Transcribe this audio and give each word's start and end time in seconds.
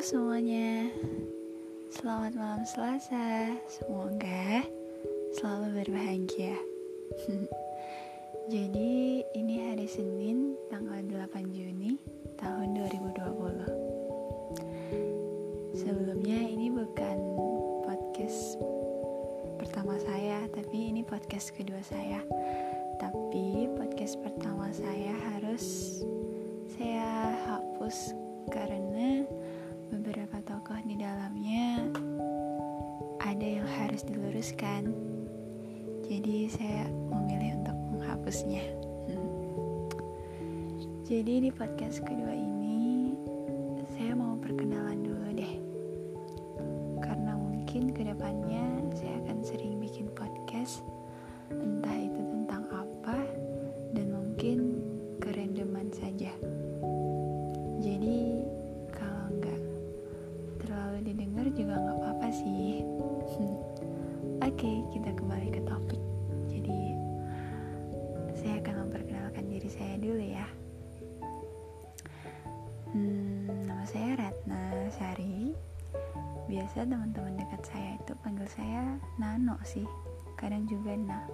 Semuanya, 0.00 0.88
selamat 1.92 2.32
malam 2.32 2.64
Selasa. 2.64 3.52
Semoga 3.68 4.64
selalu 5.36 5.76
berbahagia. 5.76 6.56
Jadi, 8.54 9.20
ini 9.36 9.54
hari 9.60 9.84
Senin, 9.84 10.56
tanggal 10.72 11.04
8 11.04 11.52
Juni 11.52 12.00
tahun 12.40 12.80
2020. 12.80 15.76
Sebelumnya, 15.76 16.48
ini 16.48 16.72
bukan 16.72 17.16
podcast 17.84 18.56
pertama 19.60 20.00
saya, 20.00 20.48
tapi 20.48 20.96
ini 20.96 21.04
podcast 21.04 21.52
kedua 21.52 21.84
saya. 21.84 22.24
Harus 34.40 34.56
diluruskan. 34.56 34.82
Jadi 36.08 36.48
saya 36.48 36.88
memilih 36.88 37.60
untuk 37.60 37.76
menghapusnya. 37.92 38.64
Jadi 41.04 41.44
di 41.44 41.50
podcast 41.52 42.00
kedua 42.00 42.32
ini 42.32 43.12
saya 43.92 44.16
mau 44.16 44.40
perkenalan 44.40 44.89
Biasa 76.70 76.86
teman-teman 76.86 77.34
dekat 77.34 77.66
saya 77.66 77.98
itu 77.98 78.14
panggil 78.22 78.46
saya 78.46 78.94
Nano 79.18 79.58
sih. 79.66 79.82
Kadang 80.38 80.70
juga 80.70 80.94
Na. 80.94 81.26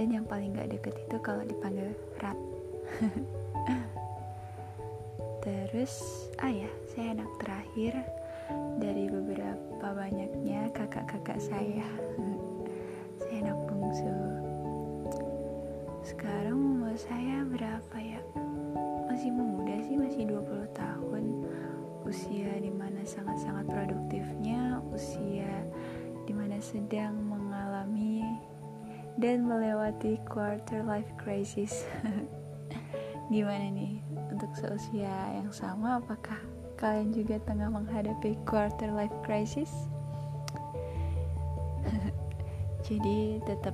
Dan 0.00 0.16
yang 0.16 0.24
paling 0.24 0.56
gak 0.56 0.72
deket 0.72 0.96
itu 0.96 1.16
kalau 1.20 1.44
dipanggil 1.44 1.92
Rat. 2.24 2.40
Terus, 5.44 6.24
ah 6.40 6.48
ya, 6.48 6.72
saya 6.88 7.20
anak 7.20 7.36
terakhir 7.36 8.00
dari 8.80 9.12
beberapa 9.12 9.92
banyaknya 9.92 10.72
kakak-kakak 10.72 11.44
saya. 11.44 11.84
saya 13.20 13.44
anak 13.44 13.60
bungsu. 13.68 14.16
Sekarang 16.00 16.80
umur 16.80 16.96
saya 16.96 17.44
berapa 17.44 17.96
dan 29.24 29.48
melewati 29.48 30.20
quarter 30.28 30.84
life 30.84 31.08
crisis. 31.16 31.88
Gimana 33.32 33.72
nih 33.72 34.04
untuk 34.28 34.52
seusia 34.52 35.16
yang 35.32 35.48
sama 35.48 35.96
apakah 35.96 36.36
kalian 36.76 37.08
juga 37.16 37.40
tengah 37.48 37.72
menghadapi 37.72 38.36
quarter 38.44 38.92
life 38.92 39.16
crisis? 39.24 39.72
Jadi 42.86 43.40
tetap 43.48 43.72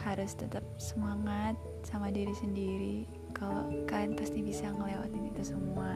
harus 0.00 0.32
tetap 0.32 0.64
semangat 0.80 1.60
sama 1.84 2.08
diri 2.08 2.32
sendiri. 2.40 3.04
Kalau 3.36 3.68
kalian 3.84 4.16
pasti 4.16 4.40
bisa 4.40 4.64
ngelewatin 4.64 5.28
itu 5.28 5.44
semua 5.44 5.92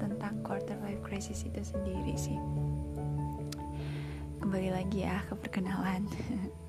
tentang 0.00 0.40
quarter 0.40 0.80
life 0.80 1.04
crisis 1.04 1.44
itu 1.44 1.60
sendiri 1.60 2.16
sih. 2.16 2.40
Kembali 4.40 4.72
lagi 4.72 5.04
ya 5.04 5.20
ke 5.28 5.36
perkenalan. 5.36 6.08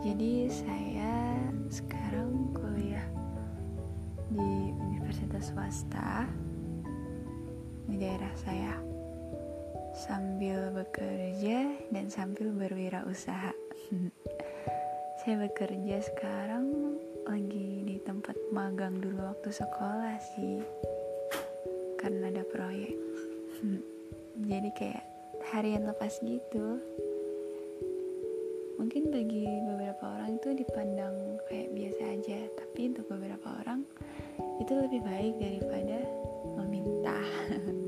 Jadi 0.00 0.48
saya 0.48 1.36
sekarang 1.68 2.56
kuliah 2.56 3.04
di 4.32 4.72
universitas 4.72 5.52
swasta 5.52 6.24
di 7.84 8.00
daerah 8.00 8.32
saya 8.40 8.80
sambil 9.92 10.72
bekerja 10.72 11.68
dan 11.92 12.08
sambil 12.08 12.48
berwirausaha. 12.48 13.52
saya 15.20 15.36
bekerja 15.36 16.00
sekarang 16.00 16.96
lagi 17.28 17.84
di 17.84 18.00
tempat 18.00 18.40
magang 18.56 19.04
dulu 19.04 19.20
waktu 19.20 19.52
sekolah 19.52 20.16
sih 20.32 20.64
karena 22.00 22.32
ada 22.32 22.44
proyek. 22.48 22.96
Jadi 24.48 24.70
kayak 24.72 25.04
harian 25.52 25.84
lepas 25.84 26.16
gitu. 26.24 26.80
Mungkin 28.80 29.12
bagi 29.12 29.44
beberapa 29.44 30.08
orang 30.08 30.40
itu 30.40 30.56
dipandang 30.56 31.36
kayak 31.52 31.68
biasa 31.76 32.02
aja, 32.16 32.40
tapi 32.56 32.88
untuk 32.88 33.12
beberapa 33.12 33.60
orang 33.60 33.84
itu 34.56 34.72
lebih 34.72 35.04
baik 35.04 35.36
daripada 35.36 36.00
meminta. 36.56 37.20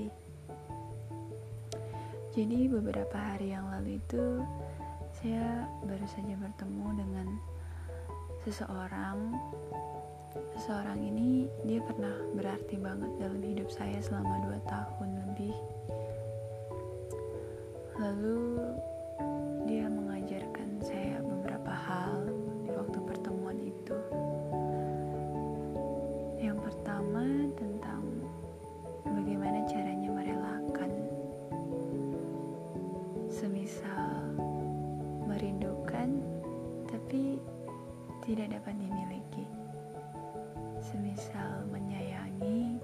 sih. 0.00 0.10
Jadi 2.30 2.70
beberapa 2.70 3.18
hari 3.18 3.52
yang 3.52 3.68
lalu 3.68 4.00
itu 4.00 4.40
saya 5.20 5.68
baru 5.84 6.06
saja 6.08 6.34
bertemu 6.40 6.88
dengan 6.96 7.28
seseorang. 8.46 9.18
Seseorang 10.56 11.02
ini 11.02 11.50
dia 11.66 11.82
pernah 11.84 12.14
berarti 12.38 12.78
banget 12.78 13.10
dalam 13.18 13.42
hidup 13.42 13.68
saya 13.68 13.98
selama 14.00 14.46
2 14.46 14.72
tahun 14.72 15.10
lebih. 15.26 15.56
Lalu 18.00 18.40
tidak 38.30 38.62
dapat 38.62 38.78
dimiliki. 38.78 39.42
Semisal 40.78 41.66
menyayangi 41.66 42.78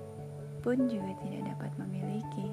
pun 0.58 0.90
juga 0.90 1.14
tidak 1.22 1.54
dapat 1.54 1.70
memiliki. 1.78 2.50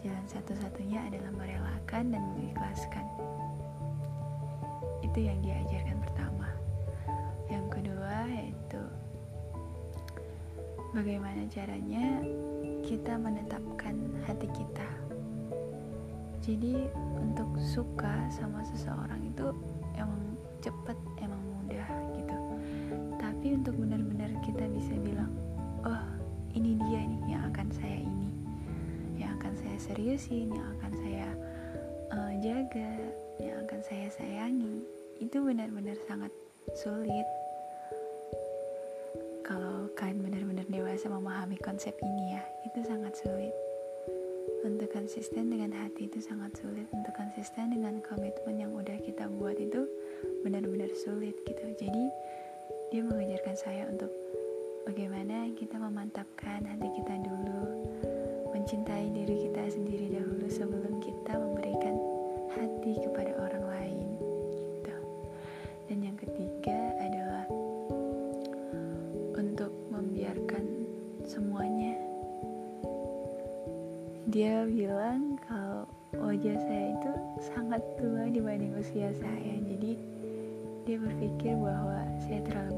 Jalan 0.00 0.24
satu-satunya 0.32 1.12
adalah 1.12 1.28
merelakan 1.36 2.16
dan 2.16 2.22
mengikhlaskan. 2.32 3.04
Itu 5.04 5.20
yang 5.20 5.44
diajarkan 5.44 6.00
pertama. 6.08 6.48
Yang 7.52 7.66
kedua 7.68 8.16
yaitu 8.32 8.80
bagaimana 10.96 11.44
caranya 11.52 12.24
kita 12.80 13.12
menetapkan 13.20 14.08
hati 14.24 14.48
kita. 14.56 14.88
Jadi 16.40 16.88
untuk 17.12 17.60
suka 17.60 18.24
sama 18.32 18.64
seseorang 18.64 19.20
itu 19.20 19.52
emang 20.00 20.27
seriusin 29.98 30.54
yang 30.54 30.62
akan 30.78 30.92
saya 30.94 31.28
uh, 32.14 32.30
jaga 32.38 32.94
yang 33.42 33.58
akan 33.66 33.82
saya 33.82 34.06
sayangi. 34.14 34.86
Itu 35.18 35.42
benar-benar 35.42 35.98
sangat 36.06 36.30
sulit. 36.78 37.26
Kalau 39.42 39.90
kalian 39.98 40.22
benar-benar 40.22 40.70
dewasa 40.70 41.10
memahami 41.10 41.58
konsep 41.58 41.98
ini 41.98 42.38
ya 42.38 42.46
itu 42.62 42.78
sangat 42.86 43.10
sulit. 43.18 43.50
Untuk 44.62 44.86
konsisten 44.94 45.50
dengan 45.50 45.74
hati 45.74 46.06
itu 46.06 46.22
sangat 46.22 46.54
sulit. 46.62 46.86
Untuk 46.94 47.18
konsisten 47.18 47.74
dengan 47.74 47.98
komitmen 48.06 48.54
yang 48.54 48.70
udah 48.78 49.02
kita 49.02 49.26
buat 49.26 49.58
itu 49.58 49.82
benar-benar 50.46 50.94
sulit 50.94 51.34
gitu. 51.42 51.74
Jadi 51.74 52.04
dia 52.94 53.02
mengajarkan 53.02 53.56
saya 53.58 53.90
untuk 53.90 54.14
bagaimana 54.86 55.50
kita 55.58 55.74
memantapkan 55.74 56.62
hati 56.70 56.86
kita 57.02 57.18
dulu 57.26 57.66
mencintai 58.68 59.08
diri 59.16 59.48
kita 59.48 59.64
sendiri 59.64 60.12
dahulu 60.12 60.44
sebelum 60.44 61.00
kita 61.00 61.40
memberikan 61.40 61.96
hati 62.52 63.00
kepada 63.00 63.32
orang 63.40 63.64
lain 63.64 64.06
gitu. 64.76 64.96
Dan 65.88 66.04
yang 66.04 66.12
ketiga 66.20 66.76
adalah 67.00 67.48
untuk 69.40 69.72
membiarkan 69.88 70.84
semuanya. 71.24 71.96
Dia 74.28 74.68
bilang 74.68 75.40
kalau 75.48 75.88
wajah 76.20 76.60
saya 76.60 76.92
itu 76.92 77.12
sangat 77.40 77.80
tua 77.96 78.28
dibanding 78.28 78.76
usia 78.76 79.16
saya. 79.16 79.64
Jadi 79.64 79.96
dia 80.84 81.00
berpikir 81.00 81.56
bahwa 81.56 82.04
saya 82.20 82.44
terlalu 82.44 82.77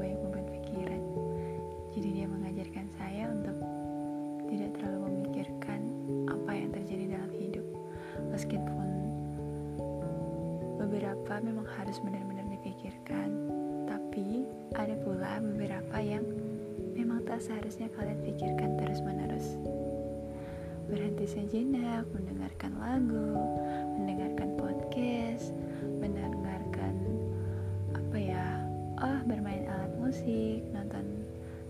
memang 11.41 11.65
harus 11.77 11.97
benar-benar 12.01 12.45
dipikirkan 12.49 13.29
tapi 13.89 14.45
ada 14.77 14.95
pula 15.03 15.41
beberapa 15.43 15.97
yang 15.99 16.23
memang 16.95 17.25
tak 17.27 17.41
seharusnya 17.43 17.91
kalian 17.97 18.21
pikirkan 18.23 18.79
terus-menerus 18.79 19.57
berhenti 20.91 21.23
sejenak, 21.23 22.03
mendengarkan 22.11 22.75
lagu, 22.75 23.31
mendengarkan 23.95 24.59
podcast, 24.59 25.55
mendengarkan 26.03 26.95
apa 27.95 28.17
ya, 28.19 28.47
oh 28.99 29.19
bermain 29.23 29.71
alat 29.71 29.93
musik, 29.95 30.59
nonton 30.75 31.23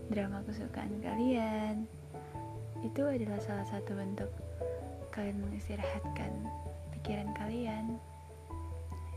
drama 0.09 0.41
kesukaan 0.49 0.97
kalian. 1.05 1.85
Itu 2.81 3.05
adalah 3.05 3.37
salah 3.45 3.67
satu 3.69 3.93
bentuk 3.93 4.33
kalian 5.13 5.37
mengistirahatkan 5.45 6.33
pikiran 6.97 7.29
kalian. 7.37 8.01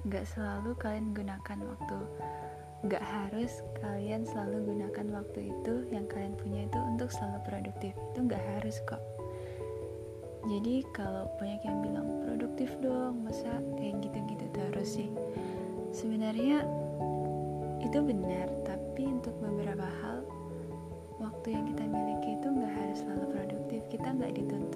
Gak 0.04 0.28
selalu 0.36 0.76
kalian 0.76 1.16
gunakan 1.16 1.58
waktu. 1.64 1.98
Gak 2.92 3.00
harus 3.00 3.64
kalian 3.80 4.28
selalu 4.28 4.76
gunakan 4.76 5.06
waktu 5.16 5.48
itu 5.48 5.88
yang 5.88 6.04
kalian 6.04 6.36
punya 6.36 6.68
itu 6.68 6.76
untuk 6.76 7.08
selalu 7.08 7.40
produktif. 7.48 7.96
Itu 8.12 8.28
gak 8.28 8.44
harus 8.52 8.76
kok. 8.84 9.00
Jadi 10.44 10.84
kalau 10.92 11.24
banyak 11.40 11.64
yang 11.64 11.80
bilang 11.80 12.08
produktif 12.20 12.68
dong 12.84 13.24
masa 13.24 13.48
kayak 13.80 14.04
gitu-gitu 14.04 14.44
terus 14.52 14.88
sih? 15.00 15.08
Sebenarnya 15.88 16.68
itu 17.80 17.98
benar 18.04 18.52
tapi 18.68 19.08
untuk 19.08 19.32
beberapa 19.40 19.88
hal 20.04 20.20
waktu 21.16 21.56
yang 21.56 21.64
kita 21.72 21.84
miliki 21.88 22.36
itu 22.36 22.46
nggak 22.50 22.72
harus 22.76 22.98
selalu 23.00 23.26
produktif. 23.32 23.80
Kita 23.88 24.08
nggak 24.12 24.32
dituntut 24.36 24.73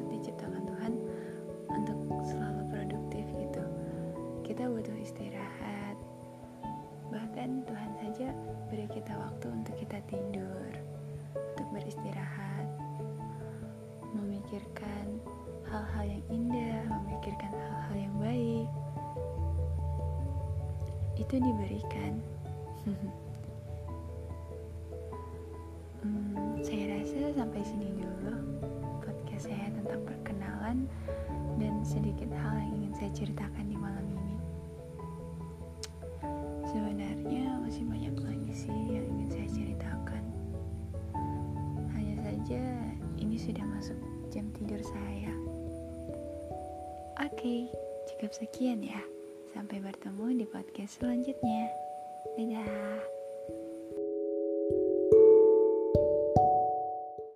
hal-hal 15.79 16.11
yang 16.11 16.25
indah, 16.27 16.91
memikirkan 16.91 17.55
hal-hal 17.55 17.95
yang 17.95 18.15
baik, 18.19 18.67
itu 21.15 21.35
diberikan. 21.39 22.19
hmm, 26.03 26.59
saya 26.67 26.99
rasa 26.99 27.31
sampai 27.31 27.63
sini 27.63 27.95
dulu 27.95 28.59
podcast 29.07 29.47
saya 29.47 29.71
tentang 29.71 30.03
perkenalan 30.03 30.91
dan 31.63 31.79
sedikit 31.87 32.27
hal 32.35 32.59
yang 32.59 32.83
ingin 32.83 32.93
saya 32.99 33.15
ceritakan 33.15 33.71
di 33.71 33.79
malam 33.79 34.03
ini. 34.03 34.35
Sebenarnya 36.75 37.63
masih 37.63 37.87
banyak 37.87 38.19
lagi 38.19 38.51
sih 38.67 38.99
yang 38.99 39.07
ingin 39.15 39.31
saya 39.31 39.47
ceritakan. 39.55 40.27
Hanya 41.95 42.19
saja 42.27 42.63
ini 43.15 43.39
sudah 43.39 43.63
masuk 43.63 43.95
jam 44.35 44.51
tidur 44.59 44.83
saya. 44.83 45.58
Oke, 47.19 47.67
cukup 48.15 48.31
sekian 48.31 48.79
ya. 48.79 49.03
Sampai 49.51 49.83
bertemu 49.83 50.39
di 50.39 50.47
podcast 50.47 51.03
selanjutnya. 51.03 51.67
Dadah. 52.39 53.18